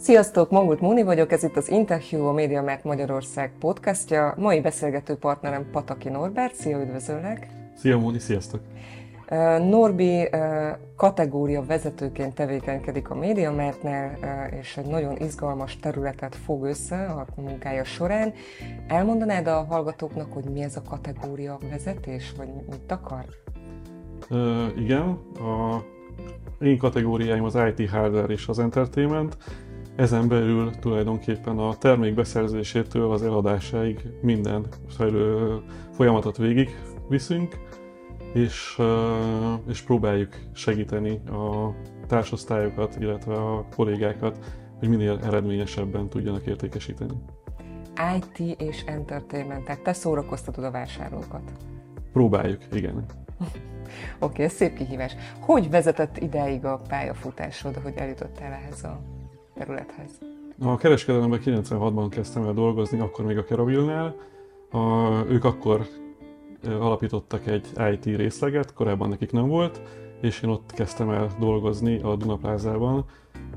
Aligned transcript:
Sziasztok, 0.00 0.50
Mangut 0.50 0.80
Móni 0.80 1.02
vagyok, 1.02 1.32
ez 1.32 1.42
itt 1.42 1.56
az 1.56 1.70
Interview, 1.70 2.26
a 2.26 2.32
MediaMart 2.32 2.84
Magyarország 2.84 3.52
podcastja. 3.58 4.34
Mai 4.36 4.60
beszélgető 4.60 5.14
partnerem 5.14 5.70
Pataki 5.70 6.08
Norbert, 6.08 6.54
szia, 6.54 6.80
üdvözöllek! 6.80 7.48
Szia 7.76 7.98
Móni, 7.98 8.18
sziasztok! 8.18 8.60
Norbi 9.68 10.28
kategória 10.96 11.62
vezetőként 11.62 12.34
tevékenykedik 12.34 13.10
a 13.10 13.14
MediaMartnál, 13.14 14.18
és 14.60 14.76
egy 14.76 14.86
nagyon 14.86 15.16
izgalmas 15.16 15.76
területet 15.76 16.34
fog 16.34 16.64
össze 16.64 17.04
a 17.04 17.26
munkája 17.36 17.84
során. 17.84 18.32
Elmondanád 18.88 19.46
a 19.46 19.64
hallgatóknak, 19.64 20.32
hogy 20.32 20.44
mi 20.44 20.62
ez 20.62 20.76
a 20.76 20.82
kategória 20.88 21.58
vezetés, 21.70 22.32
vagy 22.36 22.48
mit 22.70 22.92
akar? 22.92 23.24
Uh, 24.30 24.80
igen, 24.80 25.18
a 25.34 25.82
én 26.60 26.78
kategóriáim 26.78 27.44
az 27.44 27.58
IT 27.76 27.90
hardware 27.90 28.32
és 28.32 28.48
az 28.48 28.58
entertainment. 28.58 29.36
Ezen 29.98 30.28
belül 30.28 30.70
tulajdonképpen 30.70 31.58
a 31.58 31.76
termék 31.76 32.14
beszerzésétől 32.14 33.10
az 33.12 33.22
eladásáig 33.22 34.02
minden 34.22 34.66
folyamatot 35.92 36.36
végig 36.36 36.76
viszünk, 37.08 37.56
és, 38.34 38.80
és 39.68 39.80
próbáljuk 39.82 40.36
segíteni 40.52 41.20
a 41.26 41.74
társosztályokat, 42.06 42.96
illetve 43.00 43.34
a 43.34 43.66
kollégákat, 43.76 44.38
hogy 44.78 44.88
minél 44.88 45.20
eredményesebben 45.22 46.08
tudjanak 46.08 46.46
értékesíteni. 46.46 47.14
IT 48.16 48.60
és 48.60 48.82
entertainment, 48.86 49.64
tehát 49.64 49.82
te 49.82 49.92
szórakoztatod 49.92 50.64
a 50.64 50.70
vásárlókat. 50.70 51.52
Próbáljuk, 52.12 52.62
igen. 52.72 52.94
Oké, 53.38 53.52
okay, 54.20 54.44
ez 54.44 54.52
szép 54.52 54.74
kihívás. 54.74 55.16
Hogy 55.40 55.70
vezetett 55.70 56.18
ideig 56.18 56.64
a 56.64 56.80
pályafutásod, 56.88 57.76
hogy 57.76 57.94
eljutottál 57.96 58.52
ehhez 58.52 58.84
a 58.84 59.16
területhez? 59.58 60.18
A 60.60 60.76
kereskedelemben 60.76 61.40
96-ban 61.44 62.06
kezdtem 62.10 62.44
el 62.44 62.52
dolgozni, 62.52 63.00
akkor 63.00 63.24
még 63.24 63.38
a 63.38 63.44
Keravilnál. 63.44 64.14
A, 64.70 65.08
ők 65.28 65.44
akkor 65.44 65.86
alapítottak 66.64 67.46
egy 67.46 67.66
IT 67.92 68.16
részleget, 68.16 68.72
korábban 68.72 69.08
nekik 69.08 69.32
nem 69.32 69.48
volt, 69.48 69.80
és 70.20 70.42
én 70.42 70.50
ott 70.50 70.72
kezdtem 70.72 71.10
el 71.10 71.28
dolgozni 71.38 72.00
a 72.02 72.16
Dunaplázában, 72.16 73.04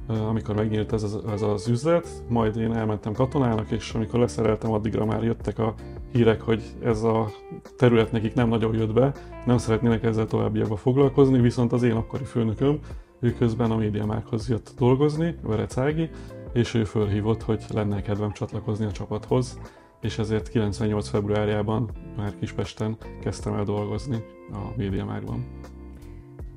amikor 0.08 0.56
megnyílt 0.56 0.94
ez 0.94 1.04
az, 1.04 1.20
ez 1.32 1.42
az 1.42 1.68
üzlet, 1.68 2.08
majd 2.30 2.58
én 2.58 2.74
elmentem 2.74 3.14
katonának, 3.14 3.72
és 3.72 3.94
amikor 3.94 4.20
leszereltem, 4.20 4.72
addigra 4.72 5.06
már 5.06 5.24
jöttek 5.24 5.60
a 5.60 5.74
hírek, 6.12 6.42
hogy 6.42 6.64
ez 6.84 7.04
a 7.04 7.30
terület 7.78 8.12
nekik 8.12 8.34
nem 8.34 8.48
nagyon 8.48 8.76
jött 8.76 8.94
be, 8.94 9.12
nem 9.46 9.58
szeretnének 9.58 10.04
ezzel 10.04 10.26
továbbiakban 10.26 10.78
foglalkozni, 10.78 11.40
viszont 11.40 11.72
az 11.72 11.84
én 11.84 11.96
akkori 11.96 12.24
főnököm, 12.24 12.80
ő 13.22 13.34
közben 13.34 13.72
a 13.72 13.76
médiamákhoz 13.76 14.50
jött 14.50 14.74
dolgozni, 14.78 15.36
Verec 15.42 15.78
Ági, 15.78 16.10
és 16.54 16.74
ő 16.74 16.84
fölhívott, 16.84 17.42
hogy 17.42 17.64
lenne 17.74 18.02
kedvem 18.02 18.32
csatlakozni 18.32 18.86
a 18.86 18.92
csapathoz, 18.92 19.60
és 20.02 20.18
ezért 20.18 20.50
98. 20.50 21.08
februárjában 21.08 21.90
már 22.18 22.38
Kispesten 22.40 22.98
kezdtem 23.22 23.54
el 23.54 23.64
dolgozni 23.64 24.24
a 24.52 24.74
médiamákban. 24.78 25.46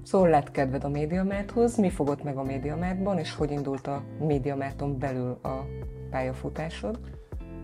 Szóval 0.02 0.28
lett 0.28 0.50
kedved 0.50 0.84
a 0.84 0.88
médiamárthoz, 0.88 1.76
mi 1.76 1.90
fogott 1.90 2.22
meg 2.22 2.36
a 2.36 2.42
médiamártban, 2.42 3.18
és 3.18 3.34
hogy 3.34 3.50
indult 3.50 3.86
a 3.86 4.02
médiamárton 4.20 4.98
belül 4.98 5.38
a 5.42 5.66
pályafutásod? 6.10 6.98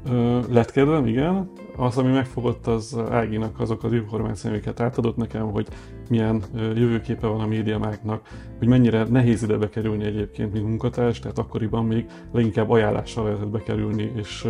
Ö, 0.09 0.41
lett 0.49 0.71
kedvem, 0.71 1.07
igen. 1.07 1.51
Az, 1.77 1.99
ami 1.99 2.13
megfogott, 2.13 2.67
az 2.67 2.99
Áginak 3.11 3.61
azok 3.61 3.85
az 3.85 3.93
információikat 3.93 4.81
átadott 4.81 5.17
nekem, 5.17 5.51
hogy 5.51 5.69
milyen 6.09 6.43
jövőképe 6.55 7.27
van 7.27 7.41
a 7.41 7.47
médiamáknak, 7.47 8.29
hogy 8.59 8.69
mennyire 8.69 9.05
nehéz 9.05 9.43
ide 9.43 9.57
bekerülni 9.57 10.05
egyébként, 10.05 10.53
mint 10.53 10.67
munkatárs, 10.67 11.19
tehát 11.19 11.39
akkoriban 11.39 11.85
még 11.85 12.07
leginkább 12.33 12.71
ajánlással 12.71 13.25
lehetett 13.25 13.49
bekerülni, 13.49 14.13
és 14.15 14.49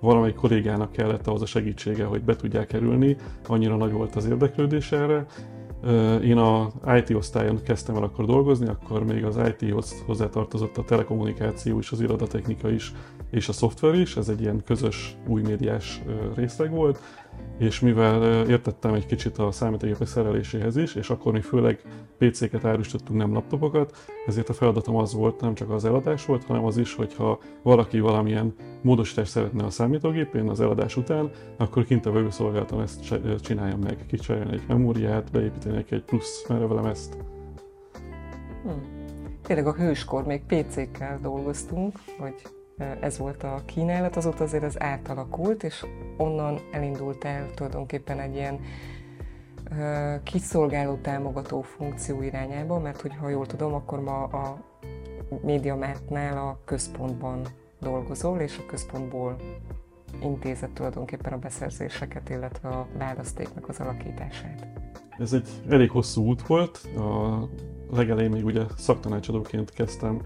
valamelyik 0.00 0.34
kollégának 0.34 0.92
kellett 0.92 1.26
ahhoz 1.26 1.42
a 1.42 1.46
segítsége, 1.46 2.04
hogy 2.04 2.22
be 2.22 2.36
tudják 2.36 2.66
kerülni, 2.66 3.16
annyira 3.46 3.76
nagy 3.76 3.92
volt 3.92 4.16
az 4.16 4.26
érdeklődés 4.26 4.92
erre, 4.92 5.26
én 6.22 6.36
a 6.36 6.70
IT 6.96 7.10
osztályon 7.10 7.62
kezdtem 7.62 7.96
el 7.96 8.02
akkor 8.02 8.24
dolgozni, 8.24 8.68
akkor 8.68 9.04
még 9.04 9.24
az 9.24 9.36
IT-hoz 9.36 10.02
hozzátartozott 10.06 10.76
a 10.76 10.84
telekommunikáció 10.84 11.78
és 11.78 11.90
az 11.90 12.00
irodatechnika 12.00 12.70
is, 12.70 12.92
és 13.30 13.48
a 13.48 13.52
szoftver 13.52 13.94
is, 13.94 14.16
ez 14.16 14.28
egy 14.28 14.40
ilyen 14.40 14.62
közös 14.64 15.16
új 15.26 15.42
médiás 15.42 16.02
részleg 16.34 16.70
volt, 16.70 17.00
és 17.58 17.80
mivel 17.80 18.46
értettem 18.48 18.94
egy 18.94 19.06
kicsit 19.06 19.38
a 19.38 19.50
számítógépek 19.50 20.06
szereléséhez 20.06 20.76
is, 20.76 20.94
és 20.94 21.10
akkor 21.10 21.32
még 21.32 21.42
főleg 21.42 21.80
PC-ket 22.18 22.64
árusítottunk, 22.64 23.18
nem 23.18 23.32
laptopokat, 23.32 23.96
ezért 24.26 24.48
a 24.48 24.52
feladatom 24.52 24.96
az 24.96 25.14
volt, 25.14 25.40
nem 25.40 25.54
csak 25.54 25.70
az 25.70 25.84
eladás 25.84 26.26
volt, 26.26 26.44
hanem 26.44 26.64
az 26.64 26.76
is, 26.76 26.94
hogyha 26.94 27.38
valaki 27.62 28.00
valamilyen 28.00 28.54
módosítást 28.80 29.30
szeretne 29.30 29.64
a 29.64 29.70
számítógépén 29.70 30.48
az 30.48 30.60
eladás 30.60 30.96
után, 30.96 31.30
akkor 31.56 31.84
kint 31.84 32.06
a 32.06 32.10
webszolgáltam 32.10 32.80
ezt 32.80 33.40
csináljam 33.40 33.80
meg, 33.80 34.06
kicserélni 34.06 34.52
egy 34.52 34.64
memóriát, 34.68 35.30
beépíteni 35.30 35.84
egy 35.88 36.02
plusz 36.02 36.44
merevelemezt. 36.48 37.16
Hmm. 38.62 39.00
Tényleg 39.42 39.66
a 39.66 39.74
hőskor 39.74 40.24
még 40.24 40.42
PC-kkel 40.46 41.18
dolgoztunk, 41.22 41.98
vagy 42.18 42.34
ez 43.00 43.18
volt 43.18 43.42
a 43.42 43.62
kínálat, 43.64 44.16
azóta 44.16 44.44
azért 44.44 44.62
ez 44.62 44.82
átalakult, 44.82 45.62
és 45.62 45.86
onnan 46.16 46.58
elindult 46.72 47.24
el 47.24 47.50
tulajdonképpen 47.54 48.20
egy 48.20 48.34
ilyen 48.34 48.60
kiszolgáló 50.22 50.94
támogató 50.94 51.62
funkció 51.62 52.22
irányába, 52.22 52.78
mert 52.78 53.00
hogy 53.00 53.16
ha 53.20 53.28
jól 53.28 53.46
tudom, 53.46 53.74
akkor 53.74 54.00
ma 54.00 54.22
a 54.22 54.58
MediaMarktnál 55.42 56.36
a 56.38 56.58
központban 56.64 57.46
dolgozol, 57.80 58.40
és 58.40 58.58
a 58.58 58.66
központból 58.66 59.36
intézett 60.22 60.74
tulajdonképpen 60.74 61.32
a 61.32 61.38
beszerzéseket, 61.38 62.28
illetve 62.28 62.68
a 62.68 62.86
választéknak 62.98 63.68
az 63.68 63.80
alakítását. 63.80 64.66
Ez 65.18 65.32
egy 65.32 65.48
elég 65.68 65.90
hosszú 65.90 66.24
út 66.24 66.46
volt. 66.46 66.88
A 66.96 67.48
legelején 67.90 68.30
még 68.30 68.44
ugye 68.44 68.62
szaktanácsadóként 68.76 69.70
kezdtem 69.70 70.20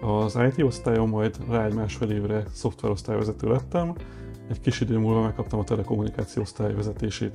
az 0.00 0.38
IT 0.50 0.62
osztályon, 0.62 1.08
majd 1.08 1.36
rá 1.48 1.64
egy 1.64 1.74
másfél 1.74 2.10
évre 2.10 2.44
szoftverosztályvezető 2.52 3.48
lettem. 3.48 3.94
Egy 4.50 4.60
kis 4.60 4.80
idő 4.80 4.98
múlva 4.98 5.22
megkaptam 5.22 5.58
a 5.58 5.64
telekommunikáció 5.64 6.42
osztály 6.42 6.74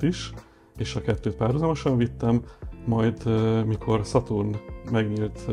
is, 0.00 0.32
és 0.76 0.94
a 0.94 1.00
kettőt 1.00 1.36
párhuzamosan 1.36 1.96
vittem, 1.96 2.42
majd 2.86 3.26
mikor 3.66 4.04
Saturn 4.04 4.56
megnyílt, 4.90 5.46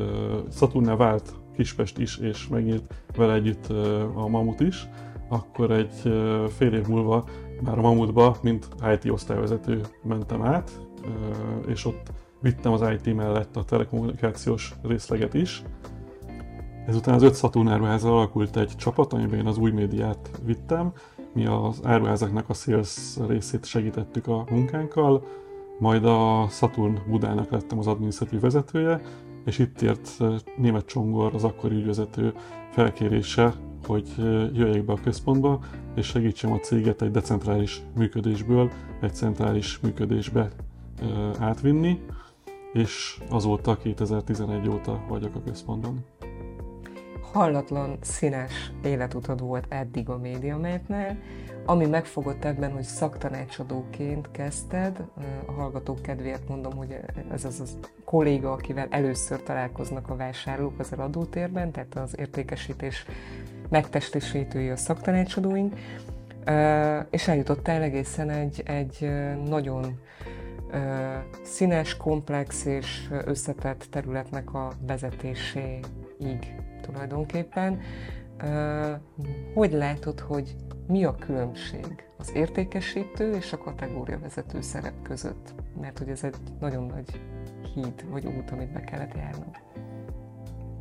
Saturnnál 0.52 0.96
vált 0.96 1.34
Kispest 1.56 1.98
is, 1.98 2.18
és 2.18 2.48
megnyílt 2.48 2.94
vele 3.16 3.34
együtt 3.34 3.68
a 4.16 4.28
Mamut 4.28 4.60
is, 4.60 4.88
akkor 5.30 5.72
egy 5.72 5.94
fél 6.50 6.74
év 6.74 6.88
múlva 6.88 7.26
már 7.62 7.78
a 7.78 7.82
Mamutba, 7.82 8.38
mint 8.42 8.68
IT 8.94 9.12
osztályvezető 9.12 9.82
mentem 10.04 10.42
át, 10.42 10.72
és 11.68 11.86
ott 11.86 12.12
vittem 12.40 12.72
az 12.72 12.90
IT 12.90 13.16
mellett 13.16 13.56
a 13.56 13.64
telekommunikációs 13.64 14.76
részleget 14.84 15.34
is, 15.34 15.64
Ezután 16.88 17.14
az 17.14 17.24
öt 17.24 17.36
Saturn 17.36 17.68
áruházzal 17.68 18.12
alakult 18.12 18.58
egy 18.58 18.76
csapat, 18.76 19.14
amiben 19.14 19.40
én 19.40 19.46
az 19.46 19.58
új 19.58 19.72
médiát 19.72 20.42
vittem. 20.46 20.94
Mi 21.34 21.46
az 21.46 21.80
áruházaknak 21.84 22.50
a 22.50 22.54
sales 22.54 23.18
részét 23.28 23.66
segítettük 23.66 24.28
a 24.28 24.46
munkánkkal, 24.50 25.24
majd 25.80 26.06
a 26.06 26.48
Saturn 26.50 26.98
Budának 27.10 27.52
lettem 27.52 27.80
az 27.80 27.88
adminisztratív 27.88 28.40
vezetője, 28.40 29.02
és 29.46 29.60
itt 29.60 29.82
ért 29.82 30.18
német 30.58 30.86
Csongor, 30.86 31.34
az 31.34 31.44
akkori 31.44 31.76
ügyvezető 31.76 32.34
felkérése, 32.72 33.54
hogy 33.88 34.08
jöjjek 34.54 34.86
be 34.86 34.94
a 34.94 35.00
központba, 35.04 35.60
és 35.96 36.06
segítsem 36.06 36.52
a 36.52 36.60
céget 36.60 37.02
egy 37.02 37.12
decentrális 37.12 37.82
működésből 37.96 38.72
egy 39.02 39.14
centrális 39.14 39.80
működésbe 39.80 40.52
átvinni, 41.40 42.00
és 42.74 43.22
azóta, 43.30 43.78
2011 43.78 44.70
óta 44.70 45.04
vagyok 45.08 45.36
a 45.36 45.42
központban 45.46 46.06
hallatlan 47.34 47.98
színes 48.02 48.72
életutad 48.84 49.40
volt 49.40 49.66
eddig 49.70 50.10
a 50.10 50.18
médiamétnél, 50.18 51.18
ami 51.66 51.86
megfogott 51.86 52.46
ebben, 52.46 52.72
hogy 52.72 52.84
szaktanácsadóként 52.84 54.32
kezdted, 54.32 55.04
a 55.46 55.52
hallgatók 55.52 56.02
kedvéért 56.02 56.48
mondom, 56.50 56.76
hogy 56.76 57.00
ez 57.32 57.46
az 57.46 57.60
a 57.60 57.88
kolléga, 58.06 58.52
akivel 58.52 58.88
először 58.90 59.44
találkoznak 59.44 60.10
a 60.10 60.16
vásárlók 60.16 60.80
az 60.80 60.94
eladótérben, 60.94 61.72
tehát 61.72 61.96
az 61.96 62.16
értékesítés 62.18 63.06
megtestesítői 63.70 64.70
a 64.70 64.76
szaktanácsadóink, 64.76 65.74
és 67.10 67.28
eljutottál 67.28 67.82
egészen 67.82 68.30
egy, 68.30 68.64
egy 68.66 69.12
nagyon 69.46 70.00
színes, 71.44 71.98
komplex 71.98 72.66
és 72.66 73.10
összetett 73.26 73.88
területnek 73.90 74.54
a 74.54 74.72
vezetéséig 74.88 76.56
tulajdonképpen. 76.82 77.80
Hogy 79.54 79.72
látod, 79.72 80.20
hogy 80.20 80.56
mi 80.88 81.04
a 81.04 81.16
különbség 81.16 82.06
az 82.18 82.32
értékesítő 82.36 83.32
és 83.32 83.54
a 83.54 83.58
kategóriavezető 83.58 84.62
szerep 84.62 85.02
között? 85.02 85.54
Mert 85.82 85.98
hogy 85.98 86.10
ez 86.10 86.24
egy 86.24 86.36
nagyon 86.60 86.86
nagy 86.86 87.22
híd 87.74 88.10
vagy 88.10 88.26
út, 88.26 88.52
amit 88.52 88.74
be 88.74 88.80
kellett 88.80 89.14
járnod. 89.14 89.60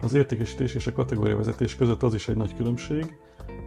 Az 0.00 0.14
értékesítés 0.14 0.74
és 0.74 0.86
a 0.86 0.92
kategóriavezetés 0.92 1.76
között 1.76 2.02
az 2.02 2.14
is 2.14 2.28
egy 2.28 2.36
nagy 2.36 2.54
különbség, 2.54 3.18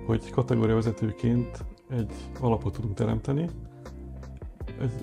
hogy 0.05 0.29
kategóriavezetőként 0.29 1.65
egy 1.89 2.13
alapot 2.39 2.73
tudunk 2.73 2.93
teremteni, 2.93 3.49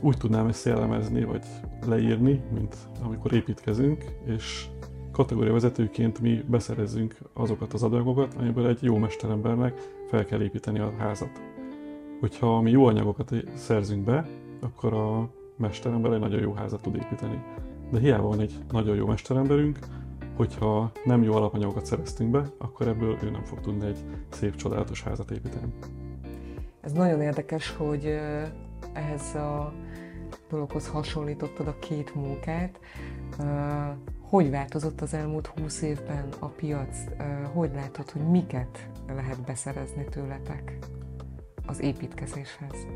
úgy 0.01 0.17
tudnám 0.17 0.47
ezt 0.47 0.65
jellemezni, 0.65 1.25
vagy 1.25 1.45
leírni, 1.87 2.43
mint 2.53 2.77
amikor 3.03 3.33
építkezünk, 3.33 4.05
és 4.27 4.67
kategóriavezetőként 5.21 6.21
mi 6.21 6.45
beszerezzünk 6.47 7.17
azokat 7.33 7.73
az 7.73 7.83
adagokat, 7.83 8.35
amiből 8.35 8.67
egy 8.67 8.83
jó 8.83 8.97
mesterembernek 8.97 9.79
fel 10.09 10.25
kell 10.25 10.43
építeni 10.43 10.79
a 10.79 10.93
házat. 10.99 11.31
Hogyha 12.21 12.61
mi 12.61 12.71
jó 12.71 12.87
anyagokat 12.87 13.35
szerzünk 13.55 14.05
be, 14.05 14.29
akkor 14.61 14.93
a 14.93 15.31
mesterember 15.57 16.13
egy 16.13 16.21
nagyon 16.21 16.41
jó 16.41 16.53
házat 16.53 16.83
tud 16.83 16.95
építeni. 16.95 17.43
De 17.91 17.99
hiába 17.99 18.29
van 18.29 18.41
egy 18.41 18.55
nagyon 18.71 18.97
jó 18.97 19.07
mesteremberünk, 19.07 19.79
hogyha 20.37 20.91
nem 21.05 21.23
jó 21.23 21.33
alapanyagokat 21.33 21.87
szereztünk 21.87 22.31
be, 22.31 22.53
akkor 22.59 22.89
ebből 22.89 23.19
ő 23.23 23.31
nem 23.31 23.45
fog 23.45 23.61
tudni 23.61 23.87
egy 23.87 23.99
szép, 24.29 24.55
csodálatos 24.55 25.03
házat 25.03 25.31
építeni. 25.31 25.73
Ez 26.81 26.93
nagyon 26.93 27.21
érdekes, 27.21 27.71
hogy 27.77 28.19
ehhez 28.93 29.35
a 29.35 29.73
dologhoz 30.49 30.89
hasonlítottad 30.89 31.67
a 31.67 31.79
két 31.79 32.15
munkát. 32.15 32.81
Hogy 34.31 34.51
változott 34.51 35.01
az 35.01 35.15
elmúlt 35.15 35.47
húsz 35.47 35.83
évben 35.83 36.29
a 36.39 36.47
piac? 36.47 36.99
Hogy 37.53 37.71
látod, 37.75 38.11
hogy 38.11 38.23
miket 38.23 38.89
lehet 39.07 39.45
beszerezni 39.45 40.05
tőletek 40.05 40.79
az 41.67 41.81
építkezéshez? 41.81 42.87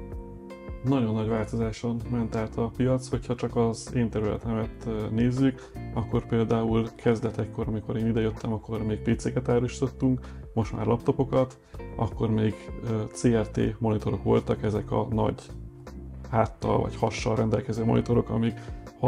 Nagyon 0.85 1.15
nagy 1.15 1.29
változáson 1.29 2.01
ment 2.11 2.37
át 2.37 2.57
a 2.57 2.71
piac, 2.77 3.09
hogyha 3.09 3.35
csak 3.35 3.57
az 3.57 3.93
én 3.95 4.11
területemet 4.11 4.89
nézzük, 5.11 5.71
akkor 5.95 6.27
például 6.27 6.89
kezdetekkor, 6.95 7.69
amikor 7.69 7.97
én 7.97 8.07
idejöttem, 8.07 8.53
akkor 8.53 8.83
még 8.83 8.99
PC-ket 8.99 9.49
árusítottunk, 9.49 10.21
most 10.53 10.77
már 10.77 10.87
laptopokat, 10.87 11.59
akkor 11.97 12.31
még 12.31 12.55
CRT 13.13 13.81
monitorok 13.81 14.23
voltak, 14.23 14.63
ezek 14.63 14.91
a 14.91 15.07
nagy 15.11 15.43
háttal 16.31 16.81
vagy 16.81 16.97
hassal 16.97 17.37
rendelkező 17.37 17.85
monitorok, 17.85 18.29
amik 18.29 18.61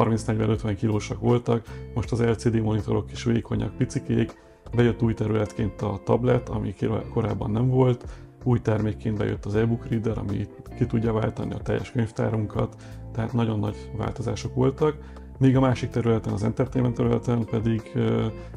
30-40-50 0.04 0.74
kilósak 0.78 1.20
voltak, 1.20 1.66
most 1.94 2.12
az 2.12 2.22
LCD 2.22 2.60
monitorok 2.60 3.12
is 3.12 3.24
vékonyak, 3.24 3.76
picikék, 3.76 4.44
bejött 4.74 5.02
új 5.02 5.14
területként 5.14 5.82
a 5.82 6.00
tablet, 6.04 6.48
ami 6.48 6.74
korábban 7.12 7.50
nem 7.50 7.68
volt, 7.68 8.04
új 8.44 8.60
termékként 8.60 9.18
bejött 9.18 9.44
az 9.44 9.54
e-book 9.54 9.88
reader, 9.88 10.18
ami 10.18 10.46
ki 10.76 10.86
tudja 10.86 11.12
váltani 11.12 11.52
a 11.52 11.58
teljes 11.58 11.90
könyvtárunkat, 11.90 12.76
tehát 13.12 13.32
nagyon 13.32 13.58
nagy 13.58 13.90
változások 13.96 14.54
voltak. 14.54 14.96
Míg 15.38 15.56
a 15.56 15.60
másik 15.60 15.90
területen, 15.90 16.32
az 16.32 16.42
entertainment 16.42 16.96
területen 16.96 17.44
pedig 17.44 17.92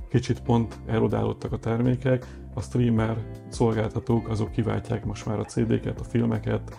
kicsit 0.10 0.42
pont 0.42 0.80
erodálódtak 0.86 1.52
a 1.52 1.58
termékek, 1.58 2.26
a 2.54 2.62
streamer 2.62 3.26
szolgáltatók 3.50 4.28
azok 4.30 4.52
kiváltják 4.52 5.06
most 5.06 5.26
már 5.26 5.40
a 5.40 5.46
CD-ket, 5.46 6.00
a 6.00 6.04
filmeket, 6.04 6.78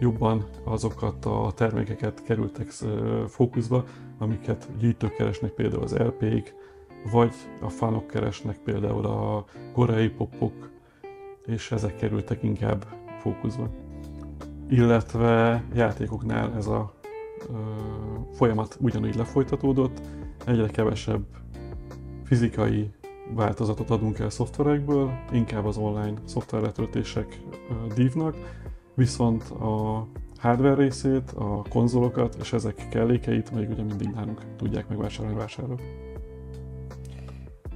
jobban 0.00 0.44
azokat 0.64 1.24
a 1.24 1.52
termékeket 1.54 2.22
kerültek 2.22 2.70
fókuszba, 3.26 3.84
amiket 4.18 4.68
gyűjtők 4.78 5.14
keresnek 5.14 5.50
például 5.50 5.82
az 5.82 5.96
LP-k, 5.96 6.54
vagy 7.12 7.32
a 7.60 7.68
fanok 7.68 8.06
keresnek 8.06 8.58
például 8.58 9.06
a 9.06 9.44
koreai 9.72 10.08
popok, 10.08 10.70
és 11.46 11.72
ezek 11.72 11.96
kerültek 11.96 12.42
inkább 12.42 12.86
fókuszba. 13.20 13.68
Illetve 14.68 15.64
játékoknál 15.74 16.54
ez 16.56 16.66
a 16.66 16.92
ö, 17.48 17.52
folyamat 18.32 18.76
ugyanúgy 18.80 19.14
lefolytatódott, 19.14 20.00
egyre 20.46 20.66
kevesebb 20.66 21.24
fizikai 22.24 22.90
változatot 23.34 23.90
adunk 23.90 24.18
el 24.18 24.30
szoftverekből, 24.30 25.10
inkább 25.32 25.64
az 25.64 25.76
online 25.76 26.14
szoftverletöltések 26.24 27.40
dívnak, 27.94 28.36
viszont 28.98 29.42
a 29.42 30.06
hardware 30.38 30.74
részét, 30.74 31.30
a 31.30 31.62
konzolokat 31.70 32.36
és 32.40 32.52
ezek 32.52 32.86
kellékeit 32.90 33.50
még 33.50 33.70
ugye 33.70 33.82
mindig 33.82 34.08
nálunk 34.08 34.42
tudják 34.56 34.88
megvásárolni 34.88 35.38
vásárolók. 35.38 35.80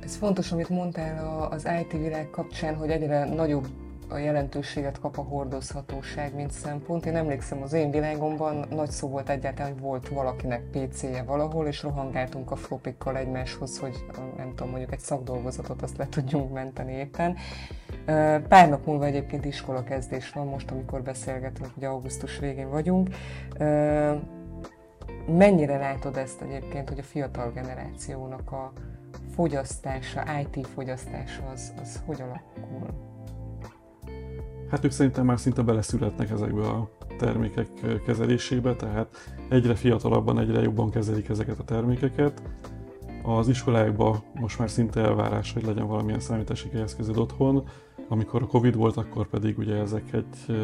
Ez 0.01 0.17
fontos, 0.17 0.53
amit 0.53 0.69
mondtál 0.69 1.49
az 1.51 1.69
IT 1.81 1.93
világ 1.93 2.31
kapcsán, 2.31 2.75
hogy 2.75 2.91
egyre 2.91 3.35
nagyobb 3.35 3.67
a 4.09 4.19
jelentőséget 4.19 5.01
kap 5.01 5.19
a 5.19 5.23
hordozhatóság, 5.23 6.35
mint 6.35 6.51
szempont. 6.51 7.07
Én 7.07 7.17
emlékszem, 7.17 7.63
az 7.63 7.73
én 7.73 7.91
világomban 7.91 8.67
nagy 8.71 8.91
szó 8.91 9.09
volt 9.09 9.29
egyáltalán, 9.29 9.73
hogy 9.73 9.81
volt 9.81 10.09
valakinek 10.09 10.63
PC-je 10.71 11.23
valahol, 11.23 11.67
és 11.67 11.83
rohangáltunk 11.83 12.51
a 12.51 12.57
flopikkal 12.57 13.17
egymáshoz, 13.17 13.79
hogy 13.79 14.05
nem 14.37 14.49
tudom, 14.49 14.71
mondjuk 14.71 14.93
egy 14.93 14.99
szakdolgozatot 14.99 15.83
azt 15.83 15.97
le 15.97 16.09
tudjunk 16.09 16.53
menteni 16.53 16.93
éppen. 16.93 17.37
Pár 18.49 18.69
nap 18.69 18.87
múlva 18.87 19.05
egyébként 19.05 19.45
iskola 19.45 19.83
kezdés 19.83 20.31
van, 20.31 20.47
most 20.47 20.71
amikor 20.71 21.03
beszélgetünk, 21.03 21.71
hogy 21.75 21.85
augusztus 21.85 22.39
végén 22.39 22.71
vagyunk. 22.71 23.09
Mennyire 25.27 25.79
látod 25.79 26.17
ezt 26.17 26.43
egyébként, 26.43 26.89
hogy 26.89 26.99
a 26.99 27.03
fiatal 27.03 27.53
generációnak 27.53 28.53
a 28.53 28.73
fogyasztása, 29.35 30.23
IT 30.41 30.67
fogyasztása 30.67 31.43
az, 31.53 31.73
az 31.83 32.03
hogy 32.07 32.21
alakul? 32.21 33.11
Hát 34.71 34.85
ők 34.85 34.91
szerintem 34.91 35.25
már 35.25 35.39
szinte 35.39 35.63
beleszületnek 35.63 36.31
ezekbe 36.31 36.67
a 36.67 36.91
termékek 37.19 37.69
kezelésébe, 38.07 38.75
tehát 38.75 39.09
egyre 39.49 39.75
fiatalabban, 39.75 40.39
egyre 40.39 40.61
jobban 40.61 40.91
kezelik 40.91 41.29
ezeket 41.29 41.59
a 41.59 41.65
termékeket. 41.65 42.43
Az 43.23 43.49
iskolákban 43.49 44.23
most 44.35 44.59
már 44.59 44.71
szinte 44.71 45.01
elvárás, 45.01 45.53
hogy 45.53 45.65
legyen 45.65 45.87
valamilyen 45.87 46.21
számítási 46.21 46.69
eszközöd 46.73 47.17
otthon. 47.17 47.65
Amikor 48.13 48.43
a 48.43 48.47
Covid 48.47 48.77
volt, 48.77 48.97
akkor 48.97 49.27
pedig 49.29 49.59
ugye 49.59 49.75
ezek 49.75 50.13
egy, 50.13 50.57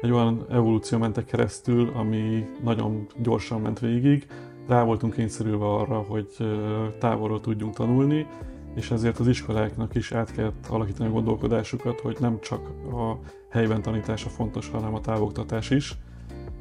egy 0.00 0.10
olyan 0.10 0.46
evolúció 0.50 0.98
mentek 0.98 1.24
keresztül, 1.24 1.90
ami 1.94 2.46
nagyon 2.62 3.06
gyorsan 3.22 3.60
ment 3.60 3.78
végig. 3.78 4.26
Rá 4.68 4.84
voltunk 4.84 5.14
kényszerülve 5.14 5.64
arra, 5.64 5.98
hogy 5.98 6.36
távolról 6.98 7.40
tudjunk 7.40 7.74
tanulni, 7.74 8.26
és 8.74 8.90
ezért 8.90 9.18
az 9.18 9.28
iskoláknak 9.28 9.94
is 9.94 10.12
át 10.12 10.32
kellett 10.32 10.66
alakítani 10.68 11.08
a 11.08 11.12
gondolkodásukat, 11.12 12.00
hogy 12.00 12.16
nem 12.20 12.40
csak 12.40 12.60
a 12.92 13.18
helyben 13.50 13.82
tanítása 13.82 14.28
fontos, 14.28 14.68
hanem 14.68 14.94
a 14.94 15.00
távoktatás 15.00 15.70
is, 15.70 15.98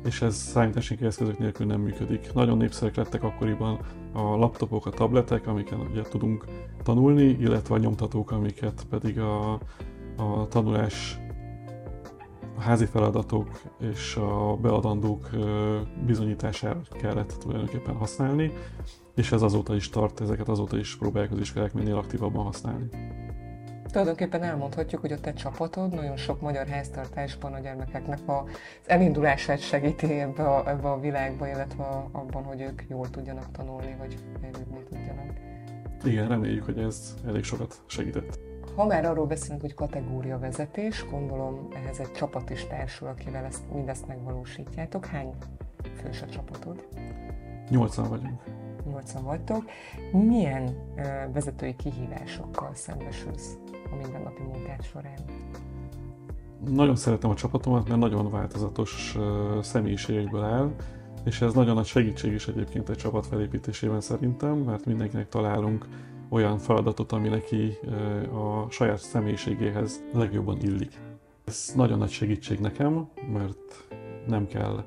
és 0.06 0.22
ez 0.22 0.36
számítási 0.36 0.98
eszközök 1.02 1.38
nélkül 1.40 1.66
nem 1.66 1.82
működik. 1.82 2.34
Nagyon 2.34 2.58
népszerűek 2.58 2.96
lettek 2.96 3.24
akkoriban 3.24 3.80
a 4.12 4.22
laptopok, 4.22 4.86
a 4.86 4.90
tabletek, 4.90 5.48
amiket 5.48 5.80
ugye 5.92 6.02
tudunk 6.02 6.46
tanulni, 6.84 7.38
illetve 7.40 7.76
a 7.76 7.78
nyomtatók, 7.78 8.32
amiket 8.32 8.86
pedig 8.90 9.20
a, 9.20 9.60
a 10.16 10.48
tanulás 10.48 11.18
a 12.58 12.62
házi 12.62 12.86
feladatok 12.86 13.62
és 13.80 14.16
a 14.16 14.58
beadandók 14.62 15.30
bizonyítására 16.06 16.82
kellett 16.92 17.38
tulajdonképpen 17.40 17.96
használni, 17.96 18.52
és 19.16 19.32
ez 19.32 19.42
azóta 19.42 19.76
is 19.76 19.90
tart, 19.90 20.22
ezeket 20.22 20.48
azóta 20.48 20.78
is 20.78 20.98
próbálják 20.98 21.32
az 21.32 21.40
iskolák 21.40 21.74
minél 21.74 21.96
aktívabban 21.96 22.44
használni. 22.44 22.90
Tulajdonképpen 23.92 24.44
elmondhatjuk, 24.44 25.02
hogy 25.02 25.12
a 25.12 25.20
te 25.20 25.34
csapatod 25.34 25.94
nagyon 25.94 26.18
sok 26.18 26.42
magyar 26.42 26.68
háztartásban 26.68 27.54
a 27.54 27.60
gyermekeknek 27.60 28.20
az 28.26 28.44
elindulását 28.86 29.60
segíti 29.60 30.20
ebbe 30.20 30.44
a, 30.44 30.70
ebbe 30.70 30.92
a 30.92 31.00
világba, 31.00 31.48
illetve 31.48 31.84
abban, 32.12 32.44
hogy 32.44 32.62
ők 32.62 32.82
jól 32.88 33.10
tudjanak 33.10 33.52
tanulni, 33.52 33.96
vagy 34.00 34.18
fejlődni 34.42 34.84
tudjanak. 34.90 35.32
Igen, 36.04 36.28
reméljük, 36.28 36.66
hogy 36.66 36.78
ez 36.78 37.16
elég 37.28 37.44
sokat 37.44 37.82
segített. 37.86 38.53
Ha 38.76 38.86
már 38.86 39.06
arról 39.06 39.26
beszélünk, 39.26 39.62
hogy 39.62 39.74
kategória 39.74 40.40
vezetés, 40.40 41.06
gondolom 41.10 41.68
ehhez 41.74 42.00
egy 42.00 42.12
csapat 42.12 42.50
is 42.50 42.68
társul, 42.68 43.08
akivel 43.08 43.46
ezt, 43.46 43.74
mindezt 43.74 44.08
megvalósítjátok. 44.08 45.06
Hány 45.06 45.34
fős 45.96 46.22
a 46.22 46.26
csapatod? 46.26 46.88
80 47.70 48.10
vagyunk. 48.10 48.42
80 48.86 49.24
vagytok. 49.24 49.64
Milyen 50.12 50.76
vezetői 51.34 51.76
kihívásokkal 51.76 52.74
szembesülsz 52.74 53.58
a 53.92 53.96
mindennapi 54.02 54.42
munkád 54.42 54.84
során? 54.84 55.20
Nagyon 56.70 56.96
szeretem 56.96 57.30
a 57.30 57.36
csapatomat, 57.36 57.88
mert 57.88 58.00
nagyon 58.00 58.32
változatos 58.32 59.18
személyiségekből 59.62 60.44
áll, 60.44 60.72
és 61.26 61.42
ez 61.42 61.54
nagyon 61.54 61.76
nagy 61.76 61.86
segítség 61.86 62.34
is 62.34 62.48
egyébként 62.48 62.90
egy 62.90 62.98
csapat 62.98 63.28
felépítésében 63.28 64.02
szerintem, 64.02 64.58
mert 64.58 64.86
mindenkinek 64.86 65.30
találunk 65.30 65.88
olyan 66.34 66.58
feladatot, 66.58 67.12
ami 67.12 67.28
neki 67.28 67.78
a 68.34 68.70
saját 68.70 68.98
személyiségéhez 68.98 70.04
legjobban 70.14 70.58
illik. 70.62 71.00
Ez 71.46 71.74
nagyon 71.76 71.98
nagy 71.98 72.10
segítség 72.10 72.60
nekem, 72.60 73.10
mert 73.34 73.88
nem 74.28 74.48
kell 74.48 74.84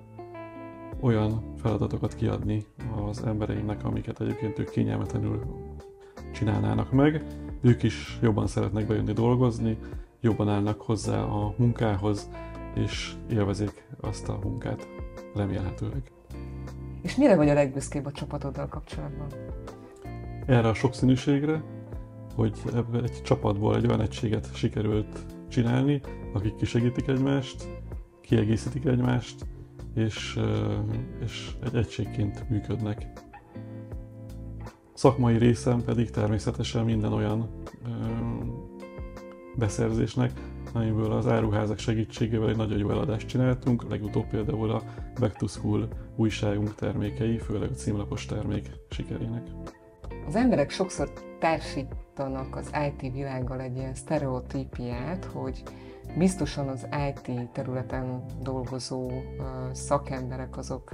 olyan 1.00 1.54
feladatokat 1.56 2.14
kiadni 2.14 2.66
az 3.06 3.22
embereimnek, 3.24 3.84
amiket 3.84 4.20
egyébként 4.20 4.58
ők 4.58 4.70
kényelmetlenül 4.70 5.42
csinálnának 6.32 6.92
meg. 6.92 7.22
Ők 7.60 7.82
is 7.82 8.18
jobban 8.22 8.46
szeretnek 8.46 8.86
bejönni 8.86 9.12
dolgozni, 9.12 9.78
jobban 10.20 10.48
állnak 10.48 10.80
hozzá 10.80 11.22
a 11.22 11.54
munkához, 11.56 12.30
és 12.74 13.14
élvezik 13.30 13.88
azt 14.00 14.28
a 14.28 14.38
munkát 14.42 14.88
remélhetőleg. 15.34 16.02
És 17.02 17.16
mire 17.16 17.36
vagy 17.36 17.48
a 17.48 17.54
legbüszkébb 17.54 18.06
a 18.06 18.12
csapatoddal 18.12 18.66
kapcsolatban? 18.68 19.26
Erre 20.46 20.68
a 20.68 20.74
sokszínűségre, 20.74 21.62
hogy 22.34 22.58
ebből 22.74 23.02
egy 23.02 23.22
csapatból 23.22 23.76
egy 23.76 23.86
olyan 23.86 24.00
egységet 24.00 24.54
sikerült 24.54 25.26
csinálni, 25.48 26.00
akik 26.32 26.56
kisegítik 26.56 27.08
egymást, 27.08 27.68
kiegészítik 28.20 28.84
egymást, 28.84 29.46
és, 29.94 30.40
és 31.24 31.50
egy 31.64 31.74
egységként 31.74 32.48
működnek. 32.48 33.06
Szakmai 34.94 35.38
részem 35.38 35.82
pedig 35.82 36.10
természetesen 36.10 36.84
minden 36.84 37.12
olyan 37.12 37.50
beszerzésnek, 39.56 40.32
amiből 40.72 41.12
az 41.12 41.26
áruházak 41.26 41.78
segítségével 41.78 42.48
egy 42.48 42.56
nagyon 42.56 42.78
jó 42.78 42.90
eladást 42.90 43.28
csináltunk, 43.28 43.88
legutóbb 43.88 44.26
például 44.26 44.70
a 44.70 44.82
Back 45.20 45.36
to 45.36 45.46
School 45.46 45.88
újságunk 46.16 46.74
termékei, 46.74 47.38
főleg 47.38 47.70
a 47.70 47.74
címlapos 47.74 48.26
termék 48.26 48.70
sikerének. 48.90 49.46
Az 50.26 50.36
emberek 50.36 50.70
sokszor 50.70 51.12
társítanak 51.38 52.56
az 52.56 52.70
IT 52.86 53.12
világgal 53.12 53.60
egy 53.60 53.76
ilyen 53.76 53.94
sztereotípiát, 53.94 55.24
hogy 55.24 55.62
biztosan 56.18 56.68
az 56.68 56.88
IT 57.08 57.50
területen 57.52 58.24
dolgozó 58.42 59.10
szakemberek 59.72 60.56
azok 60.56 60.90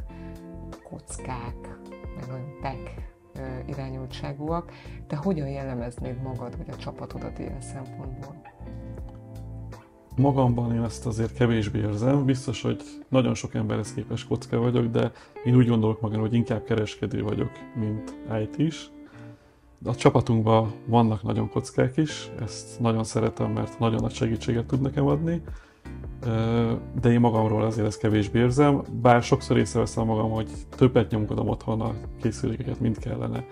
kockák, 0.88 1.78
meg 2.16 2.24
olyan 2.28 2.58
tech 2.62 3.10
irányultságúak. 3.66 4.72
Te 5.06 5.16
hogyan 5.16 5.48
jellemeznéd 5.48 6.22
magad, 6.22 6.56
vagy 6.56 6.70
a 6.70 6.76
csapatodat 6.76 7.38
ilyen 7.38 7.60
szempontból? 7.60 8.40
Magamban 10.16 10.74
én 10.74 10.82
ezt 10.82 11.06
azért 11.06 11.34
kevésbé 11.34 11.78
érzem. 11.78 12.24
Biztos, 12.24 12.62
hogy 12.62 12.82
nagyon 13.08 13.34
sok 13.34 13.54
emberhez 13.54 13.94
képes 13.94 14.24
kocka 14.24 14.58
vagyok, 14.58 14.86
de 14.86 15.12
én 15.44 15.56
úgy 15.56 15.68
gondolok 15.68 16.00
magamról, 16.00 16.28
hogy 16.28 16.36
inkább 16.36 16.64
kereskedő 16.64 17.22
vagyok, 17.22 17.50
mint 17.74 18.14
IT 18.42 18.58
is. 18.58 18.90
A 19.84 19.94
csapatunkban 19.94 20.72
vannak 20.86 21.22
nagyon 21.22 21.48
kockák 21.48 21.96
is, 21.96 22.30
ezt 22.40 22.80
nagyon 22.80 23.04
szeretem, 23.04 23.50
mert 23.50 23.78
nagyon 23.78 24.00
nagy 24.00 24.12
segítséget 24.12 24.66
tud 24.66 24.80
nekem 24.80 25.06
adni, 25.06 25.42
de 27.00 27.10
én 27.10 27.20
magamról 27.20 27.62
azért 27.62 27.86
ezt 27.86 27.98
kevésbé 27.98 28.38
érzem, 28.38 28.82
bár 29.00 29.22
sokszor 29.22 29.58
észreveszem 29.58 30.06
magam, 30.06 30.30
hogy 30.30 30.50
többet 30.68 31.10
nyomkodom 31.10 31.48
otthon 31.48 31.80
a 31.80 31.94
készülékeket, 32.20 32.80
mint 32.80 32.98
kellene. 32.98 33.44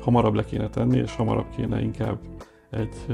Hamarabb 0.00 0.34
le 0.34 0.44
kéne 0.44 0.68
tenni, 0.68 0.98
és 0.98 1.16
hamarabb 1.16 1.48
kéne 1.56 1.80
inkább 1.80 2.18
egy 2.70 3.06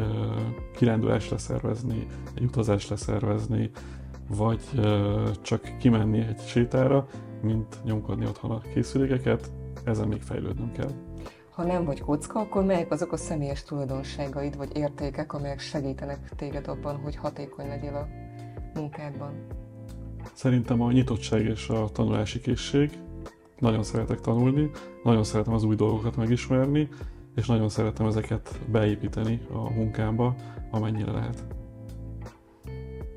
kirándulást 0.76 1.30
leszervezni, 1.30 2.06
egy 2.34 2.44
utazást 2.44 2.88
leszervezni, 2.88 3.70
vagy 4.28 4.60
csak 5.42 5.76
kimenni 5.78 6.18
egy 6.18 6.40
sétára, 6.40 7.06
mint 7.42 7.80
nyomkodni 7.84 8.26
otthon 8.26 8.50
a 8.50 8.60
készülékeket, 8.60 9.50
ezen 9.84 10.08
még 10.08 10.22
fejlődnöm 10.22 10.72
kell. 10.72 11.05
Ha 11.56 11.64
nem 11.64 11.84
vagy 11.84 12.00
kocka, 12.00 12.40
akkor 12.40 12.64
melyek 12.64 12.90
azok 12.90 13.12
a 13.12 13.16
személyes 13.16 13.62
tulajdonságaid 13.62 14.56
vagy 14.56 14.76
értékek, 14.76 15.32
amelyek 15.32 15.60
segítenek 15.60 16.28
téged 16.36 16.68
abban, 16.68 16.96
hogy 16.96 17.16
hatékony 17.16 17.66
legyél 17.66 17.94
a 17.94 18.08
munkádban? 18.78 19.46
Szerintem 20.32 20.80
a 20.80 20.92
nyitottság 20.92 21.44
és 21.44 21.68
a 21.68 21.88
tanulási 21.92 22.40
készség. 22.40 22.98
Nagyon 23.58 23.82
szeretek 23.82 24.20
tanulni, 24.20 24.70
nagyon 25.02 25.24
szeretem 25.24 25.52
az 25.52 25.64
új 25.64 25.74
dolgokat 25.74 26.16
megismerni, 26.16 26.88
és 27.36 27.46
nagyon 27.46 27.68
szeretem 27.68 28.06
ezeket 28.06 28.60
beépíteni 28.70 29.40
a 29.52 29.70
munkámba, 29.70 30.34
amennyire 30.70 31.12
lehet. 31.12 31.44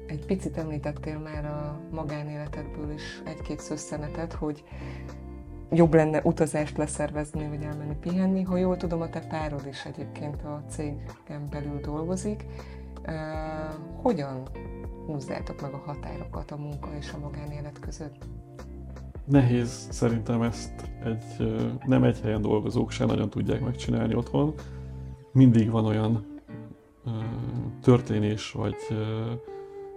Egy 0.05 0.25
picit 0.25 0.58
említettél 0.58 1.17
már 1.17 1.46
a 1.46 1.79
magánéletedből 1.91 2.91
is 2.91 3.22
egy-két 3.25 3.60
szösszenetet, 3.60 4.34
hogy 4.34 4.63
jobb 5.71 5.93
lenne 5.93 6.21
utazást 6.23 6.77
leszervezni, 6.77 7.47
vagy 7.47 7.63
elmenni 7.63 7.95
pihenni. 7.99 8.41
Ha 8.41 8.57
jól 8.57 8.77
tudom, 8.77 9.01
a 9.01 9.09
te 9.09 9.19
párod 9.19 9.65
is 9.69 9.85
egyébként 9.85 10.41
a 10.41 10.63
cégen 10.69 11.47
belül 11.49 11.79
dolgozik. 11.81 12.45
Uh, 13.07 13.13
hogyan 14.01 14.41
húzzátok 15.05 15.61
meg 15.61 15.73
a 15.73 15.81
határokat 15.85 16.51
a 16.51 16.57
munka 16.57 16.89
és 16.99 17.11
a 17.13 17.19
magánélet 17.19 17.79
között? 17.79 18.27
Nehéz 19.25 19.88
szerintem 19.91 20.41
ezt 20.41 20.91
egy, 21.03 21.53
nem 21.85 22.03
egy 22.03 22.19
helyen 22.19 22.41
dolgozók 22.41 22.91
se 22.91 23.05
nagyon 23.05 23.29
tudják 23.29 23.61
megcsinálni 23.61 24.15
otthon. 24.15 24.53
Mindig 25.31 25.71
van 25.71 25.85
olyan 25.85 26.25
történés 27.81 28.51
vagy, 28.51 28.75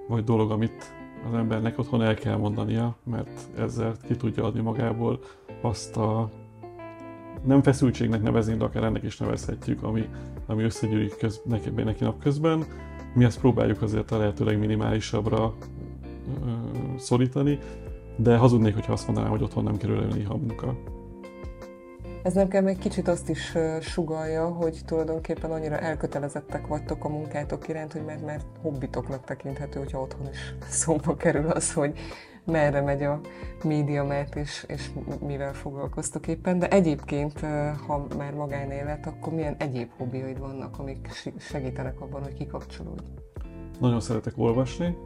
vagy 0.08 0.24
dolog, 0.24 0.50
amit 0.50 0.94
az 1.28 1.34
embernek 1.34 1.78
otthon 1.78 2.02
el 2.02 2.14
kell 2.14 2.36
mondania, 2.36 2.96
mert 3.04 3.40
ezzel 3.58 3.94
ki 4.06 4.16
tudja 4.16 4.44
adni 4.44 4.60
magából 4.60 5.20
azt 5.60 5.96
a 5.96 6.30
nem 7.44 7.62
feszültségnek 7.62 8.22
nevezni, 8.22 8.56
de 8.56 8.64
akár 8.64 8.82
ennek 8.82 9.02
is 9.02 9.16
nevezhetjük, 9.16 9.82
ami, 9.82 10.08
ami 10.46 10.62
összegyűlik 10.62 11.16
köz, 11.16 11.40
neki, 11.44 11.70
neki 11.70 12.04
napközben. 12.04 12.64
Mi 13.14 13.24
ezt 13.24 13.40
próbáljuk 13.40 13.82
azért 13.82 14.10
a 14.10 14.18
lehetőleg 14.18 14.58
minimálisabbra 14.58 15.54
ö, 16.46 16.50
szorítani, 16.96 17.58
de 18.16 18.36
hazudnék, 18.36 18.74
hogyha 18.74 18.92
azt 18.92 19.06
mondanám, 19.06 19.30
hogy 19.30 19.42
otthon 19.42 19.64
nem 19.64 19.76
kerül 19.76 19.96
elő 19.96 20.08
néha 20.08 20.34
a 20.34 20.36
munka. 20.36 20.76
Ez 22.22 22.32
nem 22.32 22.48
kell 22.48 22.62
még 22.62 22.78
kicsit 22.78 23.08
azt 23.08 23.28
is 23.28 23.56
sugalja, 23.80 24.48
hogy 24.48 24.80
tulajdonképpen 24.86 25.50
annyira 25.50 25.78
elkötelezettek 25.78 26.66
vagytok 26.66 27.04
a 27.04 27.08
munkátok 27.08 27.68
iránt, 27.68 27.92
hogy 27.92 28.04
mert, 28.04 28.24
mert 28.24 28.44
hobbitoknak 28.60 29.24
tekinthető, 29.24 29.78
hogyha 29.78 30.00
otthon 30.00 30.28
is 30.30 30.54
szóba 30.68 31.16
kerül 31.16 31.50
az, 31.50 31.72
hogy 31.72 31.98
merre 32.44 32.80
megy 32.80 33.02
a 33.02 33.20
média, 33.64 34.04
mert 34.04 34.36
és, 34.36 34.64
és 34.68 34.90
mivel 35.20 35.52
foglalkoztok 35.52 36.26
éppen. 36.26 36.58
De 36.58 36.68
egyébként, 36.68 37.40
ha 37.86 38.06
már 38.16 38.34
magánélet, 38.34 39.06
akkor 39.06 39.32
milyen 39.32 39.56
egyéb 39.58 39.90
hobbiaid 39.96 40.38
vannak, 40.38 40.78
amik 40.78 41.08
segítenek 41.38 42.00
abban, 42.00 42.22
hogy 42.22 42.34
kikapcsolódj? 42.34 43.02
Nagyon 43.80 44.00
szeretek 44.00 44.32
olvasni, 44.36 44.96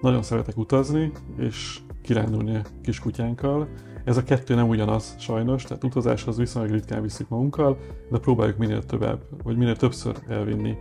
nagyon 0.00 0.22
szeretek 0.22 0.56
utazni, 0.56 1.12
és 1.36 1.78
kirándulni 2.02 2.56
a 2.56 2.62
kiskutyánkkal. 2.82 3.68
Ez 4.06 4.16
a 4.16 4.22
kettő 4.22 4.54
nem 4.54 4.68
ugyanaz 4.68 5.14
sajnos, 5.18 5.62
tehát 5.62 5.84
utazáshoz 5.84 6.36
viszonylag 6.36 6.72
ritkán 6.72 7.02
viszik 7.02 7.28
magunkkal, 7.28 7.78
de 8.10 8.18
próbáljuk 8.18 8.56
minél 8.56 8.84
többebb, 8.84 9.22
vagy 9.42 9.56
minél 9.56 9.76
többször 9.76 10.16
elvinni, 10.28 10.78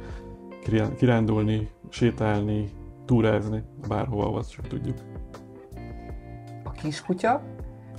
kirándulni, 0.98 1.70
sétálni, 1.90 2.70
túrázni, 3.06 3.64
bárhova, 3.88 4.26
ahol 4.26 4.46
csak 4.46 4.68
tudjuk. 4.68 4.98
A 6.64 6.72
kiskutya, 6.72 7.42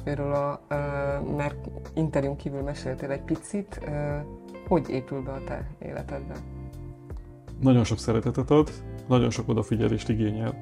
őről 0.05 0.33
a, 0.33 0.61
uh, 0.71 1.37
mert 1.37 1.71
interjún 1.95 2.37
kívül 2.37 2.63
meséltél 2.63 3.11
egy 3.11 3.23
picit, 3.23 3.81
uh, 3.83 3.91
hogy 4.69 4.89
épül 4.89 5.23
be 5.23 5.33
a 5.33 5.45
te 5.45 5.71
életedbe? 5.79 6.35
Nagyon 7.61 7.85
sok 7.85 7.99
szeretetet 7.99 8.51
ad, 8.51 8.71
nagyon 9.09 9.31
sok 9.31 9.49
odafigyelést 9.49 10.09
igényel 10.09 10.59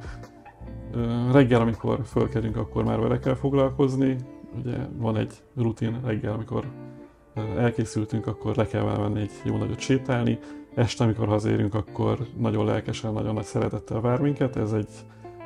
reggel, 1.32 1.60
amikor 1.60 2.00
fölkerünk, 2.04 2.56
akkor 2.56 2.84
már 2.84 3.00
vele 3.00 3.18
kell 3.18 3.34
foglalkozni. 3.34 4.16
Ugye 4.58 4.76
van 4.96 5.16
egy 5.16 5.32
rutin 5.56 6.00
reggel, 6.04 6.32
amikor 6.32 6.64
elkészültünk, 7.56 8.26
akkor 8.26 8.56
le 8.56 8.66
kell 8.66 8.82
venni 8.82 9.20
egy 9.20 9.30
jó 9.44 9.56
nagyot 9.56 9.78
sétálni. 9.78 10.38
Este, 10.74 11.04
amikor 11.04 11.26
hazérünk, 11.26 11.74
akkor 11.74 12.18
nagyon 12.38 12.64
lelkesen, 12.64 13.12
nagyon 13.12 13.34
nagy 13.34 13.44
szeretettel 13.44 14.00
vár 14.00 14.20
minket. 14.20 14.56
Ez 14.56 14.72
egy 14.72 14.88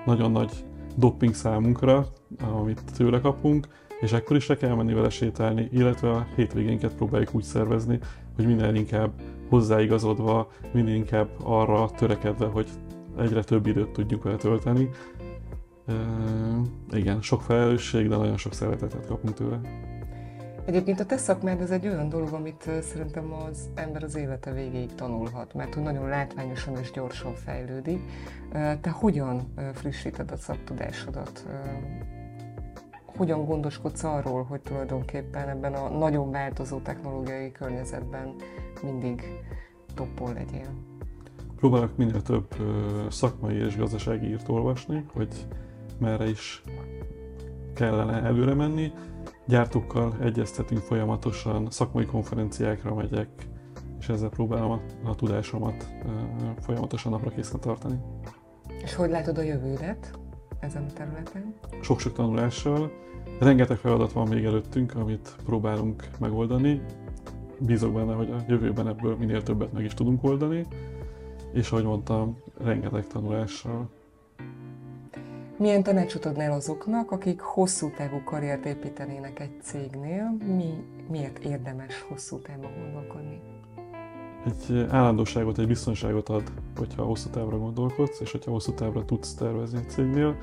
nagyon 0.07 0.31
nagy 0.31 0.65
dopping 0.97 1.35
számunkra, 1.35 2.07
amit 2.41 2.83
tőle 2.97 3.21
kapunk, 3.21 3.69
és 4.01 4.13
akkor 4.13 4.37
is 4.37 4.47
le 4.47 4.57
kell 4.57 4.75
menni 4.75 4.95
vele 4.95 5.11
sétálni, 5.11 5.69
illetve 5.73 6.11
a 6.11 6.27
hétvégénket 6.37 6.95
próbáljuk 6.95 7.35
úgy 7.35 7.43
szervezni, 7.43 7.99
hogy 8.37 8.47
minél 8.47 8.75
inkább 8.75 9.11
hozzáigazodva, 9.49 10.49
minél 10.73 10.95
inkább 10.95 11.29
arra 11.43 11.91
törekedve, 11.91 12.47
hogy 12.47 12.69
egyre 13.19 13.43
több 13.43 13.67
időt 13.67 13.91
tudjuk 13.91 14.23
vele 14.23 14.37
tölteni, 14.37 14.89
igen, 16.91 17.23
sok 17.23 17.43
felelősség, 17.43 18.09
de 18.09 18.17
nagyon 18.17 18.37
sok 18.37 18.53
szeretetet 18.53 19.07
kapunk 19.07 19.35
tőle. 19.35 19.61
Egyébként 20.65 21.01
a 21.01 21.07
te 21.07 21.17
szakmád 21.17 21.61
ez 21.61 21.71
egy 21.71 21.87
olyan 21.87 22.09
dolog, 22.09 22.33
amit 22.33 22.71
szerintem 22.81 23.33
az 23.33 23.69
ember 23.75 24.03
az 24.03 24.17
élete 24.17 24.53
végéig 24.53 24.95
tanulhat, 24.95 25.55
mert 25.55 25.75
hogy 25.75 25.83
nagyon 25.83 26.09
látványosan 26.09 26.77
és 26.77 26.91
gyorsan 26.91 27.35
fejlődik. 27.35 28.01
Te 28.81 28.91
hogyan 28.91 29.53
frissíted 29.73 30.31
a 30.31 30.37
szaktudásodat? 30.37 31.47
Hogyan 33.17 33.45
gondoskodsz 33.45 34.05
arról, 34.05 34.43
hogy 34.43 34.61
tulajdonképpen 34.61 35.49
ebben 35.49 35.75
a 35.75 35.89
nagyon 35.89 36.31
változó 36.31 36.79
technológiai 36.79 37.53
környezetben 37.53 38.35
mindig 38.83 39.23
toppon 39.95 40.33
legyél? 40.33 40.69
Próbálok 41.57 41.97
minél 41.97 42.23
több 42.23 42.47
szakmai 43.11 43.57
és 43.57 43.77
gazdasági 43.77 44.27
írt 44.27 44.49
olvasni, 44.49 45.05
hogy 45.13 45.47
merre 45.99 46.29
is 46.29 46.63
kellene 47.75 48.23
előre 48.23 48.55
menni. 48.55 48.93
Gyártókkal 49.47 50.17
egyeztetünk 50.21 50.81
folyamatosan, 50.81 51.71
szakmai 51.71 52.05
konferenciákra 52.05 52.95
megyek, 52.95 53.29
és 53.99 54.09
ezzel 54.09 54.29
próbálom 54.29 54.71
a, 54.71 54.81
a 55.09 55.15
tudásomat 55.15 55.89
folyamatosan 56.61 57.13
napra 57.13 57.31
készen 57.31 57.61
tartani. 57.61 57.99
És 58.83 58.95
hogy 58.95 59.11
látod 59.11 59.39
a 59.39 59.43
jövődet 59.43 60.19
ezen 60.61 60.85
a 60.89 60.93
területen? 60.93 61.55
Sok-sok 61.81 62.13
tanulással. 62.13 62.91
Rengeteg 63.41 63.77
feladat 63.77 64.13
van 64.13 64.29
még 64.29 64.45
előttünk, 64.45 64.95
amit 64.95 65.37
próbálunk 65.45 66.09
megoldani. 66.19 66.83
bízok 67.59 67.93
benne, 67.93 68.15
hogy 68.15 68.31
a 68.31 68.45
jövőben 68.49 68.89
ebből 68.89 69.17
minél 69.17 69.43
többet 69.43 69.73
meg 69.73 69.85
is 69.85 69.95
tudunk 69.95 70.25
oldani, 70.25 70.67
és 71.53 71.71
ahogy 71.71 71.85
mondtam, 71.85 72.39
rengeteg 72.61 73.07
tanulással. 73.07 73.89
Milyen 75.59 75.83
tanácsot 75.83 76.25
adnál 76.25 76.53
azoknak, 76.53 77.11
akik 77.11 77.41
hosszú 77.41 77.91
távú 77.91 78.23
karriert 78.25 78.65
építenének 78.65 79.41
egy 79.41 79.63
cégnél? 79.63 80.37
Mi, 80.57 80.85
miért 81.11 81.39
érdemes 81.39 82.03
hosszú 82.09 82.39
távon 82.39 82.71
gondolkodni? 82.81 83.41
Egy 84.47 84.87
állandóságot, 84.91 85.59
egy 85.59 85.67
biztonságot 85.67 86.29
ad, 86.29 86.53
hogyha 86.77 87.05
hosszú 87.05 87.31
távra 87.31 87.59
gondolkodsz, 87.59 88.21
és 88.21 88.31
hogyha 88.33 88.51
hosszú 88.51 88.73
távra 88.73 89.05
tudsz 89.05 89.35
tervezni 89.35 89.79
egy 89.79 89.91
cégnél. 89.91 90.37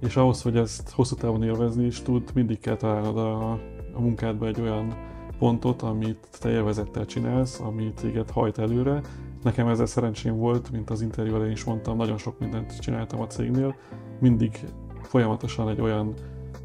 És 0.00 0.16
ahhoz, 0.16 0.42
hogy 0.42 0.56
ezt 0.56 0.90
hosszú 0.90 1.14
távon 1.14 1.42
élvezni 1.42 1.84
is 1.84 2.02
tud, 2.02 2.30
mindig 2.34 2.58
kell 2.58 2.76
találnod 2.76 3.18
a, 3.18 3.50
a 3.92 4.00
munkádba 4.00 4.46
egy 4.46 4.60
olyan 4.60 4.94
pontot, 5.38 5.82
amit 5.82 6.28
te 6.40 6.50
élvezettel 6.50 7.04
csinálsz, 7.04 7.60
ami 7.60 7.92
téged 7.92 8.30
hajt 8.30 8.58
előre. 8.58 9.00
Nekem 9.42 9.68
ezzel 9.68 9.86
szerencsém 9.86 10.36
volt, 10.36 10.70
mint 10.70 10.90
az 10.90 11.00
interjú 11.00 11.34
elején 11.34 11.52
is 11.52 11.64
mondtam, 11.64 11.96
nagyon 11.96 12.18
sok 12.18 12.38
mindent 12.38 12.80
csináltam 12.80 13.20
a 13.20 13.26
cégnél. 13.26 13.74
Mindig 14.18 14.60
folyamatosan 15.02 15.68
egy 15.68 15.80
olyan 15.80 16.14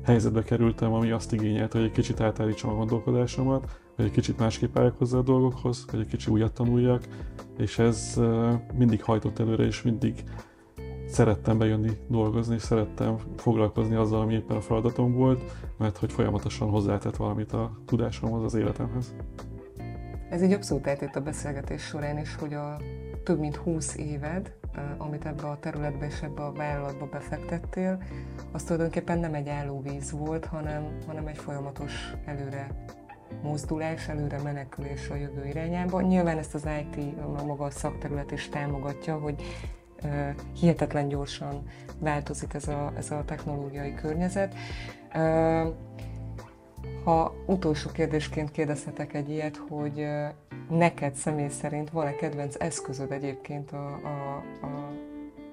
helyzetbe 0.04 0.44
kerültem, 0.44 0.94
ami 0.94 1.12
azt 1.12 1.34
igényelt, 1.34 1.72
hogy 1.72 1.84
egy 1.84 1.92
kicsit 1.92 2.20
átállítsam 2.20 2.70
a 2.70 2.76
gondolkodásomat, 2.76 3.80
hogy 3.96 4.06
egy 4.06 4.12
kicsit 4.12 4.38
másképp 4.38 4.78
álljak 4.78 4.98
hozzá 4.98 5.18
a 5.18 5.22
dolgokhoz, 5.22 5.86
hogy 5.90 6.00
egy 6.00 6.08
kicsit 6.08 6.30
újat 6.30 6.54
tanuljak, 6.54 7.08
és 7.58 7.80
ez 7.80 8.20
mindig 8.78 9.04
hajtott 9.04 9.40
előre, 9.40 9.64
és 9.64 9.82
mindig 9.82 10.24
szerettem 11.08 11.58
bejönni 11.58 11.92
dolgozni, 12.08 12.56
és 12.56 12.62
szerettem 12.62 13.16
foglalkozni 13.38 13.96
azzal, 13.96 14.22
ami 14.22 14.34
éppen 14.34 14.58
a 14.58 14.62
feladatom 14.62 15.14
volt, 15.14 15.44
mert 15.78 15.98
hogy 15.98 16.12
folyamatosan 16.12 16.70
hozzátett 16.70 17.16
valamit 17.16 17.52
a 17.52 17.72
tudásomhoz, 17.86 18.44
az 18.44 18.54
életemhez. 18.54 19.16
Ez 20.30 20.42
egy 20.42 20.52
abszolút 20.52 20.88
eltét 20.88 21.16
a 21.16 21.22
beszélgetés 21.22 21.82
során 21.82 22.18
is, 22.18 22.36
hogy 22.36 22.54
a 22.54 22.78
több 23.24 23.40
mint 23.40 23.56
20 23.56 23.98
éved, 23.98 24.54
amit 24.98 25.26
ebbe 25.26 25.48
a 25.48 25.58
területbe 25.60 26.06
és 26.06 26.22
ebbe 26.22 26.44
a 26.44 26.52
vállalatba 26.52 27.06
befektettél, 27.06 28.04
az 28.52 28.64
tulajdonképpen 28.64 29.20
nem 29.20 29.34
egy 29.34 29.50
állóvíz 29.50 30.12
volt, 30.12 30.46
hanem, 30.46 30.98
hanem 31.08 31.28
egy 31.28 31.38
folyamatos 31.38 32.14
előre 32.26 32.68
mozdulás, 33.44 34.08
előre 34.08 34.42
menekülés 34.42 35.10
a 35.10 35.16
jövő 35.16 35.46
irányába. 35.46 36.02
Nyilván 36.02 36.38
ezt 36.38 36.54
az 36.54 36.68
IT, 36.80 37.20
a 37.40 37.44
maga 37.44 37.64
a 37.64 37.70
szakterület 37.70 38.32
is 38.32 38.50
támogatja, 38.50 39.18
hogy 39.18 39.44
hihetetlen 40.60 41.08
gyorsan 41.08 41.64
változik 42.00 42.54
ez 42.54 42.68
a, 42.68 42.92
ez 42.98 43.12
a 43.12 43.24
technológiai 43.26 43.94
környezet. 43.94 44.56
Ha 47.04 47.34
utolsó 47.46 47.90
kérdésként 47.90 48.52
kérdezhetek 48.52 49.14
egy 49.14 49.30
ilyet, 49.30 49.58
hogy 49.70 50.06
neked 50.70 51.14
személy 51.14 51.50
szerint 51.50 51.90
van-e 51.90 52.16
kedvenc 52.16 52.56
eszközöd 52.60 53.12
egyébként 53.12 53.72
a, 53.72 53.86
a, 54.04 54.44
a, 54.62 54.92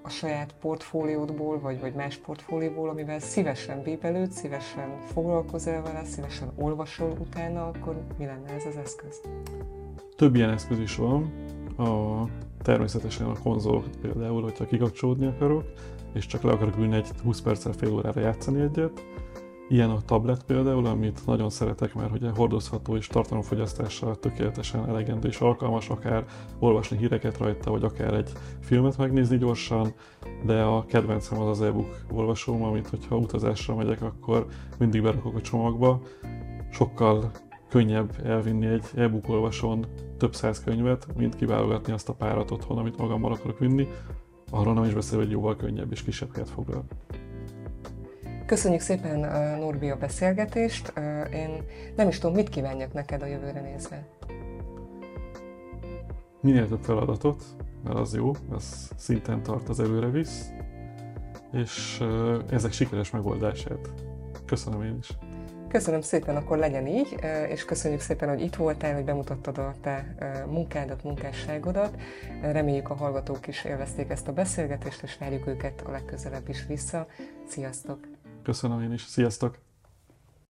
a 0.02 0.08
saját 0.08 0.54
portfóliódból, 0.60 1.60
vagy, 1.60 1.80
vagy 1.80 1.94
más 1.94 2.16
portfólióból, 2.16 2.88
amivel 2.88 3.18
szívesen 3.18 3.82
bíbelőd, 3.82 4.30
szívesen 4.30 4.98
foglalkozol 5.12 5.82
vele, 5.82 6.04
szívesen 6.04 6.52
olvasol 6.56 7.16
utána, 7.20 7.66
akkor 7.66 8.02
mi 8.18 8.24
lenne 8.24 8.52
ez 8.52 8.64
az 8.66 8.76
eszköz? 8.76 9.20
Több 10.16 10.34
ilyen 10.34 10.50
eszköz 10.50 10.78
is 10.78 10.96
van. 10.96 11.32
A, 11.76 12.22
természetesen 12.62 13.26
a 13.26 13.38
konzolokat 13.42 13.96
például, 13.96 14.42
hogyha 14.42 14.66
kikapcsolódni 14.66 15.26
akarok, 15.26 15.64
és 16.12 16.26
csak 16.26 16.42
le 16.42 16.52
akarok 16.52 16.76
ülni 16.78 16.96
egy 16.96 17.08
20 17.22 17.40
perccel 17.40 17.72
fél 17.72 17.92
órára 17.92 18.20
játszani 18.20 18.60
egyet, 18.60 19.04
Ilyen 19.70 19.90
a 19.90 20.00
tablet 20.00 20.44
például, 20.44 20.86
amit 20.86 21.26
nagyon 21.26 21.50
szeretek, 21.50 21.94
mert 21.94 22.12
ugye 22.12 22.30
hordozható 22.30 22.96
és 22.96 23.06
tartalomfogyasztással 23.06 24.18
tökéletesen 24.18 24.88
elegendő 24.88 25.28
és 25.28 25.40
alkalmas, 25.40 25.88
akár 25.88 26.24
olvasni 26.58 26.96
híreket 26.96 27.38
rajta, 27.38 27.70
vagy 27.70 27.84
akár 27.84 28.14
egy 28.14 28.32
filmet 28.60 28.96
megnézni 28.98 29.38
gyorsan, 29.38 29.92
de 30.44 30.62
a 30.62 30.84
kedvencem 30.84 31.40
az 31.40 31.48
az 31.48 31.62
e-book 31.62 32.04
olvasóm, 32.12 32.62
amit 32.62 32.88
hogyha 32.88 33.16
utazásra 33.16 33.74
megyek, 33.74 34.02
akkor 34.02 34.46
mindig 34.78 35.02
berakok 35.02 35.36
a 35.36 35.40
csomagba. 35.40 36.00
Sokkal 36.70 37.30
könnyebb 37.68 38.12
elvinni 38.24 38.66
egy 38.66 38.84
e-book 38.94 39.28
olvasón 39.28 39.86
több 40.18 40.34
száz 40.34 40.64
könyvet, 40.64 41.06
mint 41.16 41.36
kiválogatni 41.36 41.92
azt 41.92 42.08
a 42.08 42.14
párat 42.14 42.50
otthon, 42.50 42.78
amit 42.78 42.98
magammal 42.98 43.32
akarok 43.32 43.58
vinni. 43.58 43.88
Arról 44.50 44.74
nem 44.74 44.84
is 44.84 44.94
beszél, 44.94 45.18
hogy 45.18 45.30
jóval 45.30 45.56
könnyebb 45.56 45.92
és 45.92 46.02
kisebb 46.02 46.32
helyet 46.32 46.50
foglal. 46.50 46.84
Köszönjük 48.48 48.80
szépen, 48.80 49.18
Norbi, 49.58 49.90
a 49.90 49.96
beszélgetést. 49.96 50.92
Én 51.32 51.62
nem 51.96 52.08
is 52.08 52.18
tudom, 52.18 52.36
mit 52.36 52.48
kívánjak 52.48 52.92
neked 52.92 53.22
a 53.22 53.26
jövőre 53.26 53.60
nézve. 53.60 54.06
Minél 56.40 56.68
több 56.68 56.82
feladatot, 56.82 57.42
mert 57.84 57.96
az 57.96 58.14
jó, 58.14 58.32
az 58.50 58.90
szinten 58.96 59.42
tart, 59.42 59.68
az 59.68 59.80
előre 59.80 60.06
visz, 60.06 60.50
és 61.52 62.04
ezek 62.50 62.72
sikeres 62.72 63.10
megoldását. 63.10 63.90
Köszönöm 64.46 64.82
én 64.82 64.96
is. 65.00 65.08
Köszönöm 65.68 66.00
szépen, 66.00 66.36
akkor 66.36 66.58
legyen 66.58 66.86
így, 66.86 67.16
és 67.48 67.64
köszönjük 67.64 68.00
szépen, 68.00 68.28
hogy 68.28 68.40
itt 68.40 68.56
voltál, 68.56 68.94
hogy 68.94 69.04
bemutattad 69.04 69.58
a 69.58 69.74
te 69.80 70.14
munkádat, 70.50 71.02
munkásságodat. 71.02 71.96
Reméljük 72.42 72.90
a 72.90 72.94
hallgatók 72.94 73.46
is 73.46 73.64
élvezték 73.64 74.10
ezt 74.10 74.28
a 74.28 74.32
beszélgetést, 74.32 75.02
és 75.02 75.18
várjuk 75.18 75.46
őket 75.46 75.82
a 75.86 75.90
legközelebb 75.90 76.48
is 76.48 76.66
vissza. 76.66 77.06
Sziasztok! 77.46 78.16
Köszönöm 78.42 78.82
én 78.82 78.92
is. 78.92 79.02
Sziasztok! 79.02 79.67